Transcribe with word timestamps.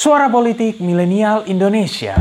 Suara 0.00 0.32
Politik 0.32 0.80
Milenial 0.80 1.44
Indonesia. 1.44 2.16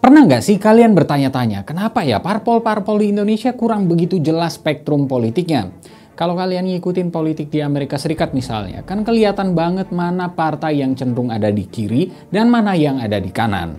Pernah 0.00 0.24
nggak 0.24 0.40
sih 0.40 0.56
kalian 0.56 0.96
bertanya-tanya, 0.96 1.68
kenapa 1.68 2.00
ya 2.00 2.24
parpol-parpol 2.24 3.04
di 3.04 3.12
Indonesia 3.12 3.52
kurang 3.52 3.92
begitu 3.92 4.16
jelas 4.24 4.56
spektrum 4.56 5.04
politiknya? 5.04 5.68
Kalau 6.14 6.38
kalian 6.38 6.70
ngikutin 6.70 7.10
politik 7.10 7.50
di 7.50 7.58
Amerika 7.58 7.98
Serikat 7.98 8.30
misalnya, 8.30 8.86
kan 8.86 9.02
kelihatan 9.02 9.58
banget 9.58 9.90
mana 9.90 10.30
partai 10.30 10.78
yang 10.78 10.94
cenderung 10.94 11.34
ada 11.34 11.50
di 11.50 11.66
kiri 11.66 12.30
dan 12.30 12.46
mana 12.54 12.78
yang 12.78 13.02
ada 13.02 13.18
di 13.18 13.34
kanan. 13.34 13.74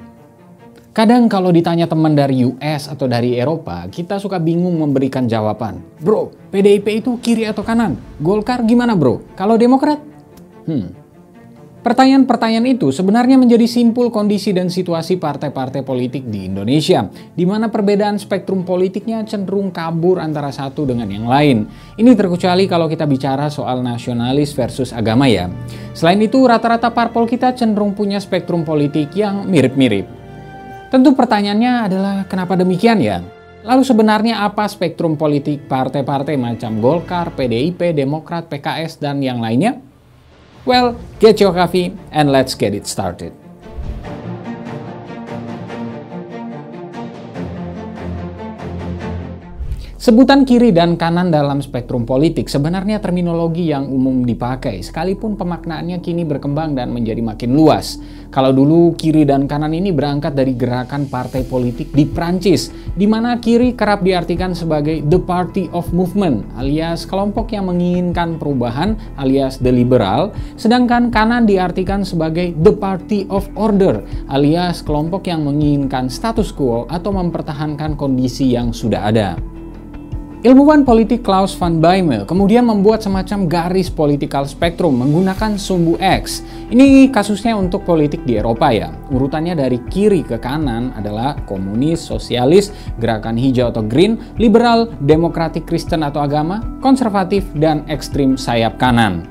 Kadang 0.95 1.27
kalau 1.27 1.51
ditanya 1.51 1.87
teman 1.87 2.15
dari 2.15 2.43
US 2.43 2.91
atau 2.91 3.07
dari 3.07 3.35
Eropa, 3.35 3.87
kita 3.87 4.19
suka 4.19 4.39
bingung 4.39 4.79
memberikan 4.79 5.27
jawaban. 5.27 5.79
Bro, 5.99 6.51
PDIP 6.51 7.03
itu 7.03 7.19
kiri 7.23 7.47
atau 7.47 7.63
kanan? 7.63 7.99
Golkar 8.19 8.63
gimana 8.63 8.95
bro? 8.95 9.23
Kalau 9.35 9.59
Demokrat? 9.59 9.99
Hmm, 10.67 11.04
Pertanyaan-pertanyaan 11.85 12.65
itu 12.65 12.89
sebenarnya 12.89 13.37
menjadi 13.37 13.69
simpul 13.69 14.09
kondisi 14.09 14.49
dan 14.49 14.73
situasi 14.73 15.21
partai-partai 15.21 15.85
politik 15.85 16.25
di 16.25 16.49
Indonesia, 16.49 17.05
di 17.13 17.45
mana 17.45 17.69
perbedaan 17.69 18.17
spektrum 18.17 18.65
politiknya 18.65 19.21
cenderung 19.21 19.69
kabur 19.69 20.17
antara 20.17 20.49
satu 20.49 20.89
dengan 20.89 21.05
yang 21.05 21.29
lain. 21.29 21.69
Ini 21.93 22.17
terkecuali 22.17 22.65
kalau 22.65 22.89
kita 22.89 23.05
bicara 23.05 23.53
soal 23.53 23.85
nasionalis 23.85 24.57
versus 24.57 24.89
agama 24.97 25.29
ya. 25.29 25.45
Selain 25.93 26.17
itu, 26.25 26.41
rata-rata 26.49 26.89
parpol 26.89 27.29
kita 27.29 27.53
cenderung 27.53 27.93
punya 27.93 28.17
spektrum 28.17 28.65
politik 28.65 29.13
yang 29.13 29.45
mirip-mirip. 29.45 30.09
Tentu 30.89 31.13
pertanyaannya 31.13 31.85
adalah 31.85 32.15
kenapa 32.25 32.57
demikian 32.57 32.97
ya? 32.97 33.21
Lalu 33.61 33.85
sebenarnya 33.85 34.41
apa 34.41 34.65
spektrum 34.65 35.21
politik 35.21 35.69
partai-partai 35.69 36.33
macam 36.33 36.81
Golkar, 36.81 37.29
PDIP, 37.37 37.93
Demokrat, 37.93 38.49
PKS, 38.49 38.97
dan 38.97 39.21
yang 39.21 39.37
lainnya? 39.37 39.84
Well, 40.65 40.99
get 41.19 41.39
your 41.39 41.53
coffee 41.53 41.95
and 42.11 42.31
let's 42.31 42.55
get 42.55 42.73
it 42.73 42.87
started. 42.87 43.33
Sebutan 50.05 50.45
kiri 50.45 50.69
dan 50.69 51.01
kanan 51.01 51.33
dalam 51.33 51.65
spektrum 51.65 52.05
politik 52.05 52.45
sebenarnya 52.45 53.01
terminologi 53.01 53.73
yang 53.73 53.89
umum 53.89 54.21
dipakai, 54.21 54.85
sekalipun 54.85 55.33
pemaknaannya 55.33 55.97
kini 55.97 56.21
berkembang 56.21 56.77
dan 56.77 56.93
menjadi 56.93 57.25
makin 57.25 57.57
luas. 57.57 57.97
Kalau 58.29 58.53
dulu 58.53 58.93
kiri 58.93 59.25
dan 59.25 59.49
kanan 59.49 59.73
ini 59.73 59.89
berangkat 59.89 60.37
dari 60.37 60.53
gerakan 60.53 61.09
partai 61.09 61.41
politik 61.49 61.89
di 61.89 62.05
Prancis, 62.05 62.69
di 62.93 63.09
mana 63.09 63.41
kiri 63.41 63.73
kerap 63.73 64.05
diartikan 64.05 64.53
sebagai 64.53 65.01
the 65.09 65.17
party 65.17 65.73
of 65.73 65.89
movement, 65.89 66.45
alias 66.53 67.09
kelompok 67.09 67.49
yang 67.49 67.65
menginginkan 67.65 68.37
perubahan, 68.37 68.93
alias 69.17 69.57
the 69.57 69.73
liberal, 69.73 70.29
sedangkan 70.53 71.09
kanan 71.09 71.49
diartikan 71.49 72.05
sebagai 72.05 72.53
the 72.61 72.77
party 72.77 73.25
of 73.33 73.49
order, 73.57 74.05
alias 74.29 74.85
kelompok 74.85 75.25
yang 75.25 75.41
menginginkan 75.41 76.13
status 76.13 76.53
quo 76.53 76.85
atau 76.93 77.09
mempertahankan 77.09 77.97
kondisi 77.97 78.53
yang 78.53 78.69
sudah 78.69 79.09
ada. 79.09 79.54
Ilmuwan 80.45 80.85
politik 80.85 81.25
Klaus 81.25 81.57
van 81.57 81.81
Bijmel 81.81 82.21
kemudian 82.21 82.69
membuat 82.69 83.01
semacam 83.01 83.49
garis 83.49 83.89
politikal 83.89 84.45
spektrum 84.45 84.93
menggunakan 84.93 85.57
sumbu 85.57 85.97
X. 85.97 86.45
Ini 86.69 87.09
kasusnya 87.09 87.57
untuk 87.57 87.81
politik 87.81 88.21
di 88.29 88.37
Eropa 88.37 88.69
ya. 88.69 88.93
Urutannya 89.09 89.57
dari 89.57 89.81
kiri 89.89 90.21
ke 90.21 90.37
kanan 90.37 90.93
adalah 90.93 91.33
komunis, 91.49 91.97
sosialis, 91.97 92.69
gerakan 93.01 93.41
hijau 93.41 93.73
atau 93.73 93.81
green, 93.81 94.21
liberal, 94.37 94.85
demokratik 95.01 95.65
Kristen 95.65 96.05
atau 96.05 96.21
agama, 96.21 96.61
konservatif, 96.77 97.49
dan 97.57 97.81
ekstrim 97.89 98.37
sayap 98.37 98.77
kanan. 98.77 99.25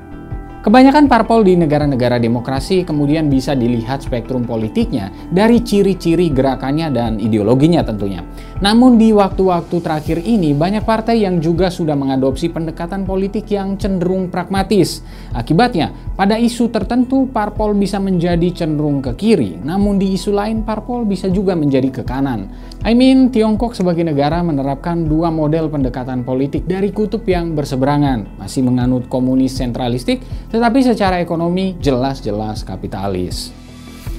Kebanyakan 0.65 1.13
parpol 1.13 1.45
di 1.45 1.61
negara-negara 1.61 2.17
demokrasi 2.17 2.89
kemudian 2.89 3.29
bisa 3.29 3.53
dilihat 3.53 4.01
spektrum 4.01 4.49
politiknya 4.49 5.13
dari 5.29 5.61
ciri-ciri 5.61 6.33
gerakannya 6.33 6.89
dan 6.89 7.21
ideologinya 7.21 7.85
tentunya. 7.85 8.25
Namun 8.65 8.97
di 8.97 9.13
waktu-waktu 9.13 9.77
terakhir 9.85 10.25
ini 10.25 10.57
banyak 10.57 10.89
partai 10.89 11.21
yang 11.21 11.37
juga 11.37 11.69
sudah 11.69 11.93
mengadopsi 11.93 12.49
pendekatan 12.49 13.05
politik 13.05 13.45
yang 13.53 13.77
cenderung 13.77 14.33
pragmatis. 14.33 15.05
Akibatnya, 15.37 15.93
pada 16.17 16.41
isu 16.41 16.73
tertentu 16.73 17.29
parpol 17.29 17.77
bisa 17.77 18.01
menjadi 18.01 18.65
cenderung 18.65 19.05
ke 19.05 19.13
kiri, 19.21 19.61
namun 19.61 20.01
di 20.01 20.17
isu 20.17 20.33
lain 20.33 20.65
parpol 20.65 21.05
bisa 21.05 21.29
juga 21.29 21.53
menjadi 21.53 21.93
ke 21.93 22.09
kanan. 22.09 22.49
I 22.89 22.97
mean, 22.97 23.29
Tiongkok 23.29 23.77
sebagai 23.77 24.01
negara 24.01 24.41
menerapkan 24.41 25.05
dua 25.05 25.29
model 25.29 25.69
pendekatan 25.69 26.25
politik 26.25 26.65
dari 26.65 26.89
kutub 26.89 27.21
yang 27.29 27.53
berseberangan, 27.53 28.41
masih 28.41 28.65
menganut 28.65 29.13
komunis 29.13 29.61
sentralistik 29.61 30.25
tetapi 30.49 30.81
secara 30.81 31.21
ekonomi 31.21 31.77
jelas-jelas 31.85 32.65
kapitalis. 32.65 33.64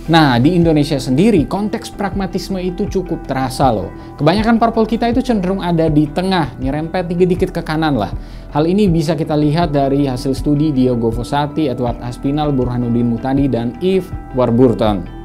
Nah, 0.05 0.37
di 0.37 0.53
Indonesia 0.53 1.01
sendiri 1.01 1.49
konteks 1.49 1.89
pragmatisme 1.97 2.61
itu 2.61 2.85
cukup 2.85 3.25
terasa 3.25 3.73
loh. 3.73 3.89
Kebanyakan 4.21 4.61
parpol 4.61 4.85
kita 4.85 5.09
itu 5.09 5.25
cenderung 5.25 5.65
ada 5.65 5.89
di 5.89 6.05
tengah, 6.05 6.53
nyerempet 6.61 7.09
dikit-dikit 7.09 7.49
ke 7.49 7.65
kanan 7.65 7.97
lah. 7.97 8.13
Hal 8.53 8.69
ini 8.69 8.85
bisa 8.85 9.17
kita 9.17 9.33
lihat 9.33 9.73
dari 9.73 10.05
hasil 10.05 10.37
studi 10.37 10.69
Diogo 10.69 11.09
Fossati, 11.09 11.65
Edward 11.73 11.97
Aspinal, 12.05 12.53
Burhanuddin 12.53 13.17
Mutadi, 13.17 13.49
dan 13.49 13.73
Yves 13.81 14.05
Warburton. 14.37 15.24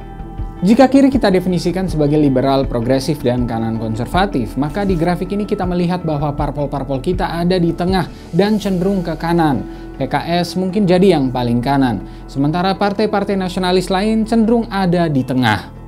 Jika 0.61 0.85
kiri 0.93 1.09
kita 1.09 1.33
definisikan 1.33 1.89
sebagai 1.89 2.21
liberal, 2.21 2.69
progresif, 2.69 3.25
dan 3.25 3.49
kanan 3.49 3.81
konservatif, 3.81 4.53
maka 4.61 4.85
di 4.85 4.93
grafik 4.93 5.33
ini 5.33 5.49
kita 5.49 5.65
melihat 5.65 6.05
bahwa 6.05 6.37
parpol-parpol 6.37 7.01
kita 7.01 7.33
ada 7.33 7.57
di 7.57 7.73
tengah 7.73 8.05
dan 8.29 8.61
cenderung 8.61 9.01
ke 9.01 9.17
kanan. 9.17 9.65
PKS 9.97 10.61
mungkin 10.61 10.85
jadi 10.85 11.17
yang 11.17 11.33
paling 11.33 11.65
kanan, 11.65 12.05
sementara 12.29 12.77
partai-partai 12.77 13.41
nasionalis 13.41 13.89
lain 13.89 14.21
cenderung 14.29 14.69
ada 14.69 15.09
di 15.09 15.25
tengah. 15.25 15.80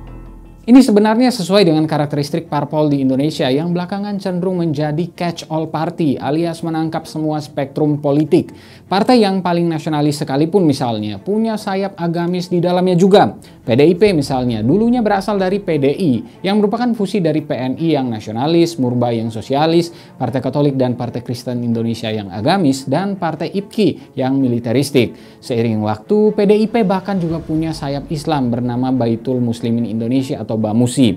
Ini 0.64 0.80
sebenarnya 0.80 1.28
sesuai 1.28 1.68
dengan 1.68 1.84
karakteristik 1.84 2.48
parpol 2.48 2.88
di 2.88 3.04
Indonesia 3.04 3.44
yang 3.52 3.76
belakangan 3.76 4.16
cenderung 4.16 4.64
menjadi 4.64 5.12
catch-all 5.12 5.68
party 5.68 6.16
alias 6.16 6.64
menangkap 6.64 7.04
semua 7.04 7.36
spektrum 7.44 8.00
politik. 8.00 8.48
Partai 8.88 9.20
yang 9.28 9.44
paling 9.44 9.68
nasionalis 9.68 10.24
sekalipun 10.24 10.64
misalnya 10.64 11.20
punya 11.20 11.60
sayap 11.60 12.00
agamis 12.00 12.48
di 12.48 12.64
dalamnya 12.64 12.96
juga. 12.96 13.36
PDIP 13.64 14.16
misalnya 14.16 14.64
dulunya 14.64 15.04
berasal 15.04 15.36
dari 15.36 15.60
PDI 15.60 16.40
yang 16.40 16.60
merupakan 16.60 16.88
fusi 16.96 17.20
dari 17.20 17.44
PNI 17.44 18.00
yang 18.00 18.08
nasionalis, 18.08 18.80
Murba 18.80 19.12
yang 19.12 19.28
sosialis, 19.28 19.92
Partai 20.16 20.40
Katolik 20.40 20.80
dan 20.80 20.96
Partai 20.96 21.20
Kristen 21.20 21.60
Indonesia 21.60 22.08
yang 22.08 22.32
agamis, 22.32 22.88
dan 22.88 23.20
Partai 23.20 23.52
IPKI 23.52 24.16
yang 24.16 24.40
militeristik. 24.40 25.40
Seiring 25.44 25.80
waktu, 25.84 26.32
PDIP 26.36 26.88
bahkan 26.88 27.20
juga 27.20 27.40
punya 27.40 27.76
sayap 27.76 28.08
Islam 28.08 28.48
bernama 28.48 28.92
Baitul 28.92 29.44
Muslimin 29.44 29.88
Indonesia 29.88 30.40
atau 30.54 30.62
BAMUSI. 30.62 31.10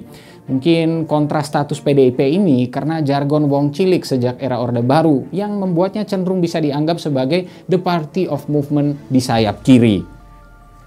Mungkin 0.48 1.06
kontras 1.06 1.52
status 1.52 1.78
PDIP 1.84 2.18
ini 2.24 2.66
karena 2.74 3.04
jargon 3.06 3.46
Wong 3.46 3.70
Cilik 3.70 4.02
sejak 4.02 4.42
era 4.42 4.58
Orde 4.58 4.82
Baru 4.82 5.30
yang 5.30 5.60
membuatnya 5.62 6.08
cenderung 6.08 6.42
bisa 6.42 6.58
dianggap 6.58 6.98
sebagai 6.98 7.46
the 7.70 7.78
party 7.78 8.26
of 8.26 8.48
movement 8.50 8.98
di 9.12 9.22
sayap 9.22 9.62
kiri. 9.62 10.02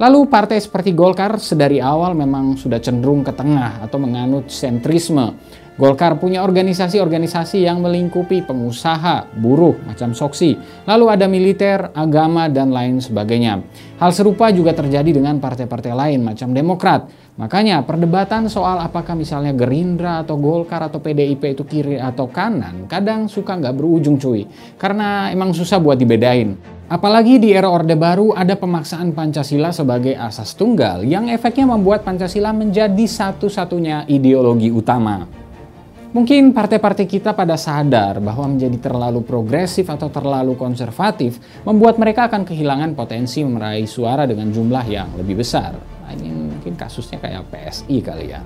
Lalu 0.00 0.32
partai 0.32 0.56
seperti 0.64 0.96
Golkar 0.96 1.36
sedari 1.36 1.76
awal 1.76 2.16
memang 2.16 2.56
sudah 2.56 2.80
cenderung 2.80 3.20
ke 3.20 3.36
tengah 3.36 3.84
atau 3.84 4.00
menganut 4.00 4.48
sentrisme. 4.48 5.36
Golkar 5.80 6.20
punya 6.20 6.44
organisasi-organisasi 6.44 7.64
yang 7.64 7.80
melingkupi 7.80 8.44
pengusaha, 8.44 9.32
buruh, 9.32 9.80
macam 9.88 10.12
Soksi. 10.12 10.52
Lalu 10.84 11.08
ada 11.08 11.24
militer, 11.24 11.88
agama, 11.96 12.52
dan 12.52 12.68
lain 12.68 13.00
sebagainya. 13.00 13.64
Hal 13.96 14.12
serupa 14.12 14.52
juga 14.52 14.76
terjadi 14.76 15.08
dengan 15.08 15.40
partai-partai 15.40 15.96
lain 15.96 16.20
macam 16.20 16.52
Demokrat. 16.52 17.08
Makanya 17.40 17.80
perdebatan 17.88 18.52
soal 18.52 18.76
apakah 18.84 19.16
misalnya 19.16 19.56
Gerindra 19.56 20.20
atau 20.20 20.36
Golkar 20.36 20.84
atau 20.84 21.00
PDIP 21.00 21.56
itu 21.56 21.64
kiri 21.64 21.96
atau 21.96 22.28
kanan 22.28 22.84
kadang 22.84 23.24
suka 23.24 23.56
nggak 23.56 23.72
berujung 23.72 24.20
cuy. 24.20 24.44
Karena 24.76 25.32
emang 25.32 25.56
susah 25.56 25.80
buat 25.80 25.96
dibedain. 25.96 26.60
Apalagi 26.92 27.40
di 27.40 27.56
era 27.56 27.72
Orde 27.72 27.96
Baru 27.96 28.36
ada 28.36 28.52
pemaksaan 28.52 29.16
Pancasila 29.16 29.72
sebagai 29.72 30.12
asas 30.12 30.52
tunggal 30.52 31.08
yang 31.08 31.32
efeknya 31.32 31.72
membuat 31.72 32.04
Pancasila 32.04 32.52
menjadi 32.52 33.08
satu-satunya 33.08 34.04
ideologi 34.12 34.68
utama. 34.68 35.39
Mungkin 36.10 36.50
partai-partai 36.50 37.06
kita 37.06 37.38
pada 37.38 37.54
sadar 37.54 38.18
bahwa 38.18 38.50
menjadi 38.50 38.90
terlalu 38.90 39.22
progresif 39.22 39.86
atau 39.86 40.10
terlalu 40.10 40.58
konservatif 40.58 41.38
membuat 41.62 42.02
mereka 42.02 42.26
akan 42.26 42.42
kehilangan 42.42 42.98
potensi 42.98 43.46
meraih 43.46 43.86
suara 43.86 44.26
dengan 44.26 44.50
jumlah 44.50 44.84
yang 44.90 45.14
lebih 45.14 45.38
besar. 45.38 45.70
Ini 46.10 46.34
mungkin 46.34 46.74
kasusnya 46.74 47.22
kayak 47.22 47.46
PSI 47.54 47.96
kali 48.02 48.26
ya. 48.34 48.42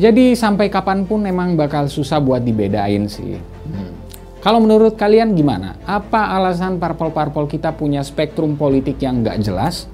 Jadi 0.00 0.32
sampai 0.32 0.72
kapan 0.72 1.04
pun 1.04 1.20
memang 1.20 1.60
bakal 1.60 1.92
susah 1.92 2.16
buat 2.24 2.40
dibedain 2.40 3.04
sih. 3.04 3.36
Hmm. 3.68 3.92
Kalau 4.40 4.56
menurut 4.64 4.96
kalian 4.96 5.36
gimana? 5.36 5.76
Apa 5.84 6.32
alasan 6.40 6.80
parpol-parpol 6.80 7.52
kita 7.52 7.76
punya 7.76 8.00
spektrum 8.00 8.56
politik 8.56 8.96
yang 9.04 9.20
nggak 9.20 9.44
jelas? 9.44 9.92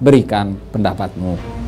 Berikan 0.00 0.56
pendapatmu. 0.72 1.67